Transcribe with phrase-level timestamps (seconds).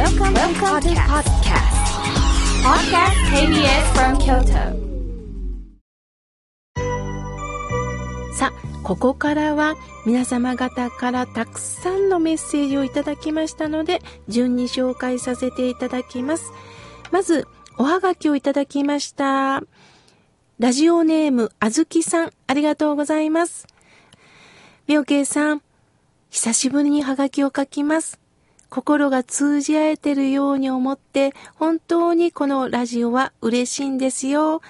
[0.00, 1.76] Welcome, Welcome to podcast.
[2.64, 4.72] Podcast KBS from Kyoto.
[8.32, 8.52] さあ、
[8.82, 9.74] ここからは
[10.06, 16.50] 皆様方からたくさんのメッセージをいただきましたので、順に紹介させていただきます。
[17.10, 17.46] まず、
[17.76, 19.62] おはがきをいただきました。
[20.58, 23.66] ラジオネーム、あずきさん、ありがとうございます。
[24.86, 25.62] みょうけいさん、
[26.30, 28.19] 久しぶりにはがきを書きます。
[28.70, 34.62] 心が通じ合えてるように思って、本当にこのラジオは嬉しいんですよ。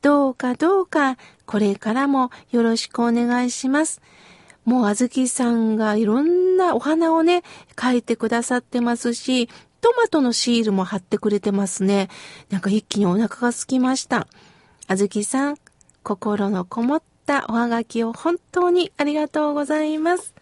[0.00, 4.00] どうかどうか、これからもよろしくお願いします。
[4.64, 7.42] もうあずきさんがいろんなお花をね、
[7.74, 9.48] 描いてくださってますし、
[9.80, 12.08] トマトのシールも貼ってくれてますね。
[12.50, 14.28] なんか一気にお腹が空きました。
[14.86, 15.56] あずきさん、
[16.04, 20.37] 心のこもったおはがきを本当にありがとうございます。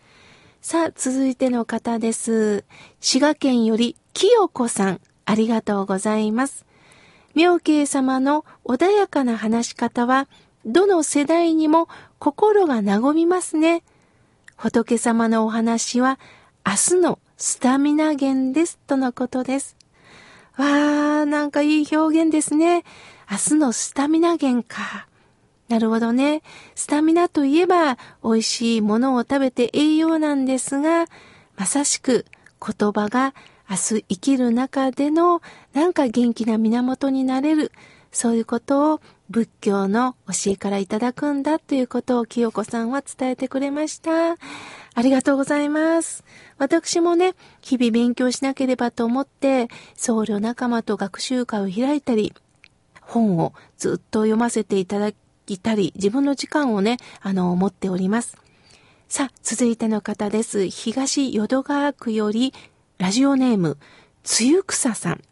[0.68, 2.64] さあ、続いての方です。
[2.98, 6.66] 滋賀県より、きよこさん、ありがとうございます。
[7.36, 10.26] 妙慶様の穏やかな話し方は、
[10.64, 11.86] どの世代にも
[12.18, 13.84] 心が和みますね。
[14.56, 16.18] 仏様のお話は、
[16.66, 19.76] 明日のスタミナ源です、とのことです。
[20.56, 22.82] わー、なんかいい表現ですね。
[23.30, 25.06] 明日のスタミナ源か。
[25.68, 26.42] なるほどね。
[26.74, 31.06] スタミナといえば美味しいものを食べて栄養なんですが、
[31.56, 32.26] まさしく
[32.60, 33.34] 言葉が
[33.68, 37.72] 明日生きる中でのなんか元気な源になれる、
[38.12, 44.36] そういうことを仏教の教えからいただくんだということを清子さんは伝えてくれました。
[44.94, 46.24] ありがとうございます。
[46.58, 52.32] 私もね、日々勉強しなければと思って、僧侶仲間と学習会を開いたり、
[53.02, 55.12] 本をずっと読ませていただ
[55.46, 58.36] いたり、自分の時間をね、あの、持っております。
[59.08, 60.68] さあ、続いての方です。
[60.68, 62.52] 東淀川区より、
[62.98, 63.78] ラジオネーム、
[64.24, 65.22] つゆくささん。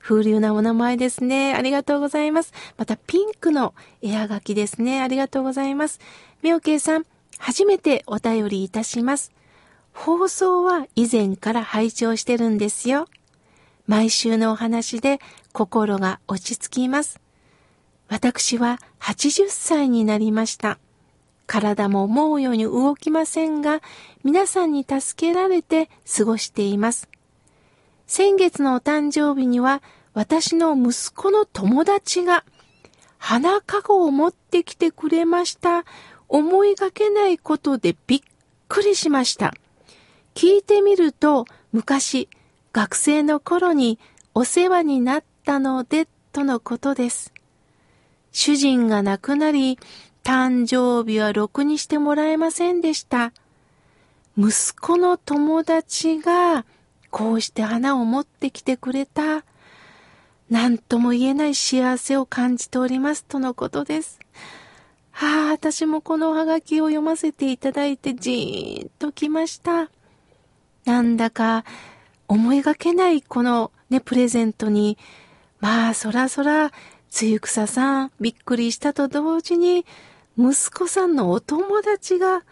[0.00, 1.54] 風流なお名前ですね。
[1.54, 2.52] ありがとうございます。
[2.76, 5.00] また、ピンクの絵はがきですね。
[5.00, 6.00] ありがとうございます。
[6.42, 7.06] みょうけいさん、
[7.38, 9.32] 初めてお便りいたします。
[9.92, 13.06] 放送は以前から拝聴してるんですよ。
[13.86, 15.20] 毎週のお話で
[15.52, 17.21] 心が落ち着きます。
[18.12, 20.78] 私は80歳になりました。
[21.46, 23.80] 体も思うように動きませんが、
[24.22, 27.08] 皆さんに助けられて過ごしています。
[28.06, 32.44] 先月のお誕生日には、私の息子の友達が、
[33.16, 35.86] 花かごを持ってきてくれました。
[36.28, 38.20] 思いがけないことでびっ
[38.68, 39.54] くりしました。
[40.34, 42.28] 聞いてみると、昔、
[42.74, 43.98] 学生の頃に
[44.34, 47.32] お世話になったので、とのことです。
[48.32, 49.78] 主人が亡くなり、
[50.24, 53.32] 誕生日はろくにしてもらえませんでした。
[54.36, 56.64] 息子の友達が
[57.10, 59.44] こうして花を持ってきてくれた。
[60.48, 64.18] 何とも言えない幸せを感じておりますとのことです。
[65.10, 69.90] はあ、私もこのおはがきを読ませていただいてじーんときました。
[70.84, 71.64] なんだか
[72.28, 74.96] 思いがけないこのね、プレゼントに、
[75.60, 76.72] まあそらそら
[77.12, 79.84] つゆくささん、びっくりしたと同時に、
[80.38, 82.42] 息子さんのお友達が、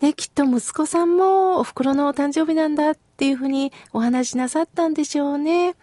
[0.00, 5.76] ね、きっと息子さんもお袋のお誕生日なんだっていうふうにお話しなさったんでしょうね。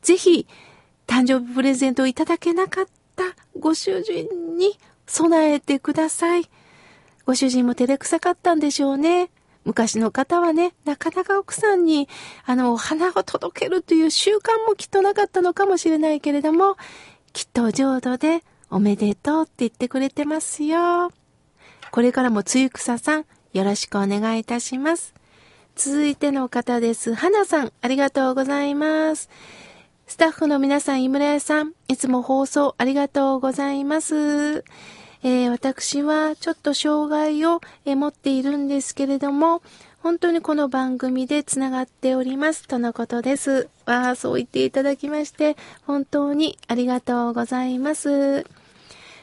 [0.00, 0.46] ぜひ、
[1.08, 2.84] 誕生日プレゼントをいただけなかっ
[3.16, 3.24] た
[3.58, 4.78] ご主人に
[5.08, 6.48] 備えてください。
[7.24, 9.28] ご主人も照れくさかったんでしょうね。
[9.64, 12.08] 昔の方はね、なかなか奥さんに、
[12.44, 16.76] あの、お花を届けるという習慣もきっとなかったのかもしれないけれども、
[17.36, 21.12] きっと浄土でおめでとうって言ってくれてますよ。
[21.90, 25.12] これからもつゆくささん、よろしくお願いいたします。
[25.74, 27.12] 続いての方です。
[27.12, 29.28] 花さん、ありがとうございます。
[30.06, 34.64] スタッフの皆さん、井村屋さん、いつも放送ありがとうございます。
[35.22, 39.60] えー、私はちょっと障害を、え、持っているんですけれども、
[40.06, 43.68] 本当にこの番組でつながっております、とのことです。
[43.86, 48.46] わあ、そう言っていただきまして、本当にありがとうございます。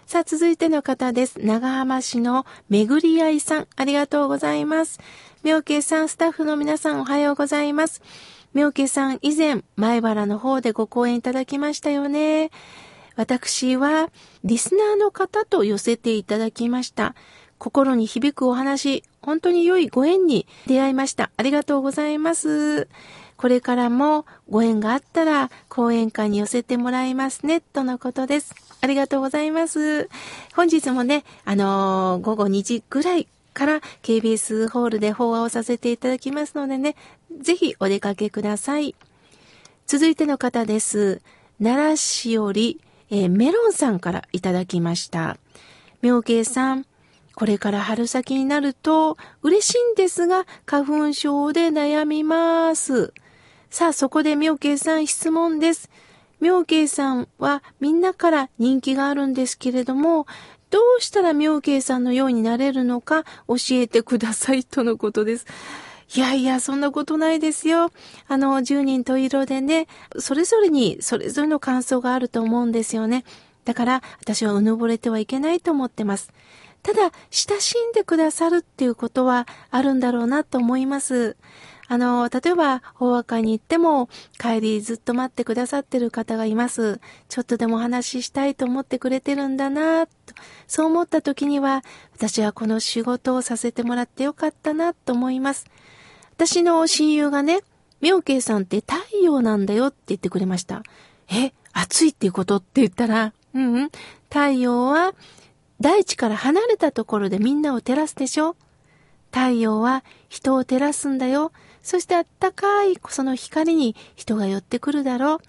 [0.06, 1.40] さあ、続いての方です。
[1.40, 5.00] 長浜市のめぐりあいさん、ありがとうございます。
[5.42, 8.02] みょうけいさん、スタッフの皆さん、おはようございます。
[8.54, 12.52] みょうけいさん、以前、前原の方でご講演いただきましたよね。
[13.16, 14.10] 私は、
[14.44, 17.16] リスナーの方と寄せていただきました。
[17.64, 21.32] 心に響くお話、本当に良いご縁に出会いました。
[21.38, 22.90] ありがとうございます。
[23.38, 28.54] これからもご縁があったら講演会に寄せてもらいますね、とのことです。
[28.82, 30.10] ありがとうございます。
[30.54, 36.98] 本日もね、あのー、午後2時ぐらいから KBS ホールで法話をさせていただきますのでね、
[37.40, 38.94] ぜひお出かけください。
[39.88, 41.22] 続いての方です。
[41.62, 45.38] 奈良市より、えー、メロンさんからいただきました。
[46.02, 46.86] 妙慶さん、
[47.36, 53.14] これから春先になると嬉しいんですが、花粉症で悩みます。
[53.70, 55.90] さあ、そこで妙慶さん質問です。
[56.40, 60.28] 妙慶さんはみんなから人気があるんですけれども、
[60.70, 65.46] どうしたら妙慶さんのようになれるのか教えてくださいとのことです。
[66.16, 67.92] いやいや、そんなことないですよ。
[68.28, 69.88] あの、十人十色でね、
[70.20, 73.24] それぞれにそれぞれの感想があると思うんですよね。
[73.66, 76.32] だから、私はうぬぼれてはいけないと思ってます。
[76.84, 81.38] ただ、親しんでくださるっていうことはあるんだろうなと思います。
[81.88, 84.10] あの、例えば、法和会に行っても、
[84.40, 87.00] 帰りずっと待ってくださってる方がいます。
[87.30, 90.12] ちょっとでもお話ししたいと思ってくれてるんだな、と。
[90.68, 91.84] そう思った時には、
[92.16, 95.66] 私はこの仕事をさせてもらってよかったな、と思います。
[96.34, 97.62] 私の親友がね、
[98.02, 100.84] 妙慶さんって太陽なんだよって言ってくれました。
[101.30, 103.90] え、暑いっていうことって言ったら、うん、うん、
[104.30, 105.14] 太陽は
[105.80, 108.56] 大地から離れたところでみんなを照らすでしょ？
[109.32, 111.52] 太陽は人を照らすんだよ。
[111.82, 115.40] そしてあったかいその光に人が寄ってくるだろう。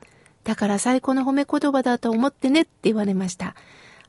[0.43, 3.55] だから最高の褒め言葉だと思ってねって言われました。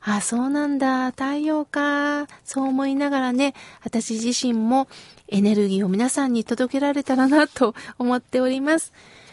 [0.00, 1.10] あ、そうなんだ。
[1.10, 2.26] 太陽か。
[2.44, 3.54] そう思いながらね、
[3.84, 4.88] 私自身も
[5.28, 8.92] エネルギーを皆さんに届けられたらなと思っております。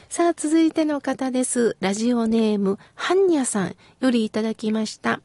[0.10, 1.78] さあ、続いての方です。
[1.80, 5.22] ラジオネーム、ハンニャさんよりいただきました。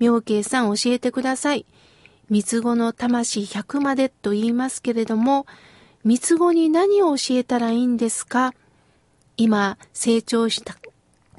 [0.00, 1.66] 妙慶さん教えてください。
[2.28, 5.46] 三つ子の魂100までと言いますけれども、
[6.04, 8.54] 三つ子に何を教えたらいいんですか？
[9.36, 10.76] 今、成長した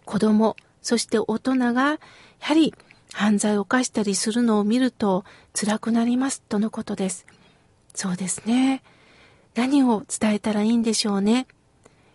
[0.05, 1.99] 子供、そして大人が、や
[2.39, 2.73] はり
[3.13, 7.25] 犯罪を犯したりするのを見ると辛くなりますとのことです。
[7.93, 8.83] そうですね。
[9.55, 11.47] 何を伝えたらいいんでしょうね。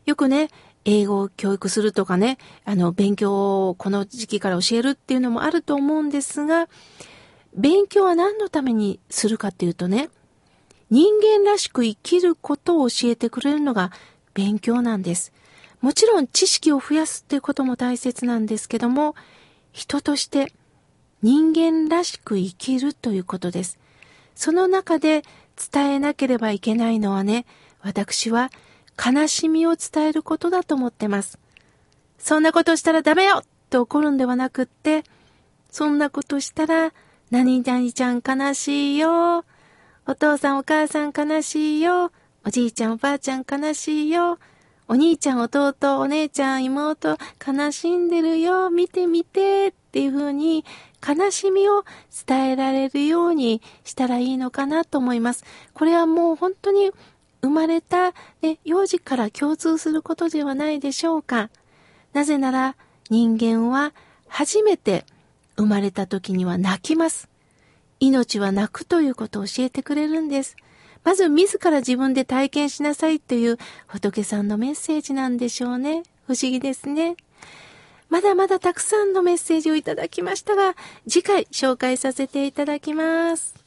[0.04, 0.48] よくね、
[0.86, 6.68] 英語を教育するとかね、あの、勉強をこの時期から教えるっていうのもあると思うんですが、
[7.54, 10.10] 勉強は何のためにするかっていうとね、
[10.88, 13.90] 人間らしく生きることを教えてくれるのが
[14.32, 15.32] 勉強なんです。
[15.80, 19.16] もちろん知識を増やすっていうことも大切なんですけども、
[19.72, 20.52] 人として
[21.20, 23.80] 人間らしく生きるということです。
[24.36, 25.22] その中で
[25.72, 27.44] 伝えなければいけないのはね、
[27.82, 28.52] 私は
[28.96, 31.38] 悲しみを伝えることだと思ってます。
[32.18, 35.04] そんなことしたらダメよと怒るんではなくって、
[35.70, 36.92] そんなことしたら、
[37.30, 39.44] 何々ちゃん悲しいよ。
[40.06, 42.12] お父さんお母さん悲しいよ。
[42.44, 44.38] おじいちゃんおばあちゃん悲しいよ。
[44.88, 48.70] お兄ちゃん弟お姉ちゃん妹悲しんでるよ。
[48.70, 50.64] 見て見てっていう風に
[51.04, 51.84] 悲しみを
[52.26, 55.44] 伝えられるようにしたらいいのかなと思います。
[55.74, 56.92] これはもう本当に
[57.46, 58.12] 生まれた、
[58.42, 61.48] ね、幼児から共通することではないでしょうか。
[62.12, 62.76] なぜなら
[63.08, 63.92] 人間は
[64.28, 65.04] 初めて
[65.56, 67.28] 生まれた時には泣きます。
[68.00, 70.56] 命は泣くということを教えてくれるんです。
[71.04, 76.02] まず自ら自分で体験しなさいという仏さんのメッセージなんでしょうね。
[76.26, 77.16] 不思議ですね。
[78.08, 80.74] まだまだたくさんのメッセージをいただきましたが、
[81.08, 83.65] 次回紹介させていただきます。